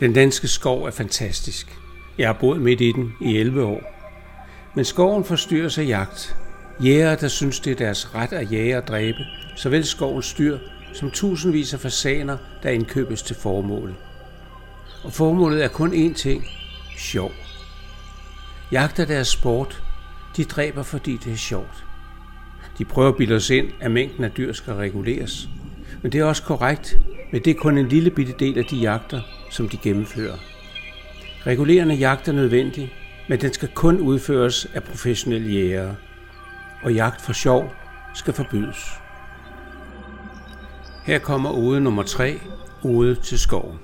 [0.00, 1.78] Den danske skov er fantastisk.
[2.18, 3.82] Jeg har boet midt i den i 11 år.
[4.74, 6.36] Men skoven forstyrres af jagt.
[6.84, 9.18] Jæger, der synes, det er deres ret at jage og dræbe,
[9.56, 10.58] såvel skovens dyr
[10.94, 13.94] som tusindvis af fasaner, der indkøbes til formålet.
[15.04, 16.44] Og formålet er kun én ting.
[16.98, 17.32] Sjov.
[18.72, 19.82] Jagt er deres sport.
[20.36, 21.84] De dræber, fordi det er sjovt.
[22.78, 25.48] De prøver at bilde os ind, at mængden af dyr skal reguleres.
[26.02, 26.98] Men det er også korrekt,
[27.32, 29.20] men det er kun en lille bitte del af de jagter,
[29.50, 30.36] som de gennemfører.
[31.46, 32.92] Regulerende jagt er nødvendig,
[33.28, 35.96] men den skal kun udføres af professionelle jægere,
[36.82, 37.72] og jagt for sjov
[38.14, 38.78] skal forbydes.
[41.04, 42.40] Her kommer ode nummer 3,
[42.84, 43.78] ode til skoven.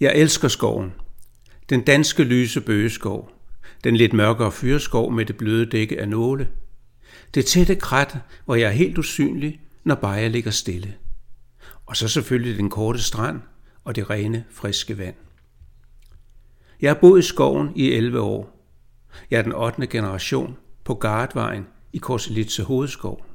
[0.00, 0.94] Jeg elsker skoven.
[1.70, 3.39] Den danske lyse bøgeskov.
[3.84, 6.48] Den lidt mørkere fyreskov med det bløde dække af nåle.
[7.34, 10.94] Det tætte krat, hvor jeg er helt usynlig, når bare jeg ligger stille.
[11.86, 13.40] Og så selvfølgelig den korte strand
[13.84, 15.14] og det rene, friske vand.
[16.80, 18.66] Jeg har boet i skoven i 11 år.
[19.30, 19.86] Jeg er den 8.
[19.86, 23.26] generation på Gardvejen i Korselitse Hovedskov.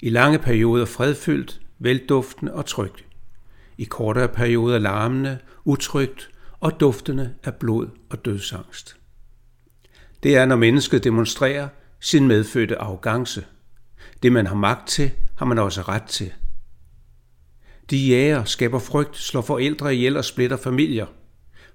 [0.00, 3.04] I lange perioder fredfyldt, velduftende og trygt.
[3.78, 8.96] I kortere perioder larmende, utrygt og duftende af blod og dødsangst.
[10.22, 11.68] Det er, når mennesket demonstrerer
[12.00, 13.44] sin medfødte arrogance.
[14.22, 16.32] Det, man har magt til, har man også ret til.
[17.90, 21.06] De jæger skaber frygt, slår forældre ihjel og splitter familier.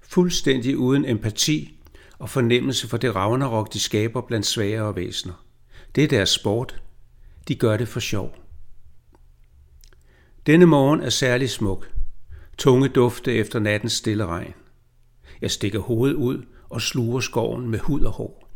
[0.02, 1.78] Fuldstændig uden empati
[2.18, 5.44] og fornemmelse for det ragnarok, de skaber blandt svagere væsener.
[5.94, 6.82] Det er deres sport.
[7.48, 8.36] De gør det for sjov.
[10.46, 11.90] Denne morgen er særlig smuk.
[12.58, 14.54] Tunge dufte efter nattens stille regn.
[15.40, 18.50] Jeg stikker hovedet ud og sluger skoven med hud og hår.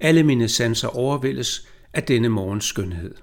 [0.00, 3.14] Alle mine sanser overvældes af denne morgens skønhed.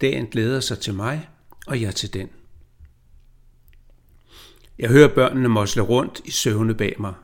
[0.00, 1.28] Dagen glæder sig til mig,
[1.66, 2.28] og jeg til den.
[4.78, 7.14] Jeg hører børnene mosle rundt i søvne bag mig.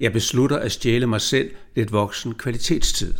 [0.00, 3.14] Jeg beslutter at stjæle mig selv lidt voksen kvalitetstid.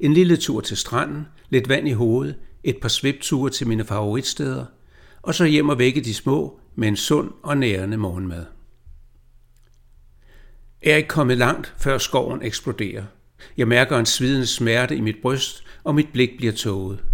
[0.00, 4.64] En lille tur til stranden, lidt vand i hovedet, et par svipture til mine favoritsteder,
[5.22, 8.44] og så hjem og vække de små med en sund og nærende morgenmad.
[10.82, 13.04] Er ikke kommet langt, før skoven eksploderer.
[13.56, 17.04] Jeg mærker en svidende smerte i mit bryst, og mit blik bliver tåget.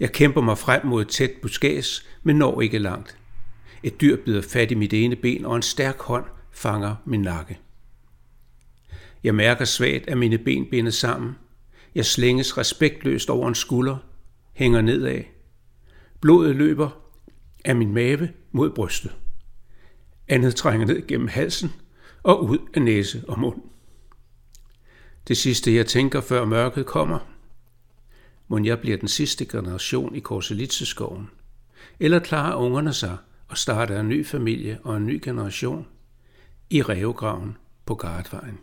[0.00, 3.16] Jeg kæmper mig frem mod et tæt buskæs, men når ikke langt.
[3.82, 7.58] Et dyr bider fat i mit ene ben, og en stærk hånd fanger min nakke.
[9.24, 11.36] Jeg mærker svagt, at mine ben bindes sammen.
[11.94, 13.96] Jeg slænges respektløst over en skulder,
[14.52, 15.20] hænger nedad.
[16.20, 16.90] Blodet løber
[17.64, 19.12] af min mave mod brystet.
[20.28, 21.72] Andet trænger ned gennem halsen
[22.22, 23.62] og ud af næse og mund.
[25.28, 27.18] Det sidste, jeg tænker, før mørket kommer.
[28.48, 31.30] Må jeg bliver den sidste generation i Korselitseskoven?
[32.00, 33.16] Eller klarer ungerne sig
[33.48, 35.86] og starter en ny familie og en ny generation
[36.70, 37.56] i revgraven
[37.86, 38.58] på Gardvejen?